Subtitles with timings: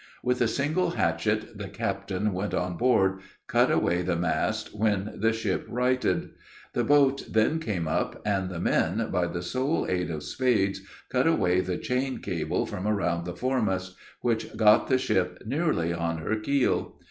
[0.23, 5.31] With a single hatchet, the captain went on board, cut away the mast, when the
[5.31, 6.31] ship righted.
[6.73, 11.27] The boats then came up, and the men, by the sole aid of spades, cut
[11.27, 16.35] away the chain cable from around the foremast, which got the ship nearly on her
[16.35, 16.97] keel.